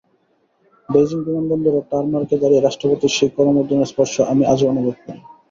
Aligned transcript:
Beijing 0.89 1.19
বিমানবন্দরের 1.25 1.85
টারমার্কে 1.91 2.35
দাঁড়িয়ে 2.37 2.61
রাষ্ট্রপতির 2.61 3.15
সেই 3.17 3.31
করমর্দনের 3.35 3.89
স্পর্শ 3.91 4.15
আমি 4.31 4.43
আজও 4.45 4.71
অনুভব 4.71 4.95
করি। 4.97 5.19